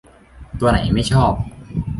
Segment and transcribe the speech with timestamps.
[0.59, 1.33] ตัวไหนไม่ชอบ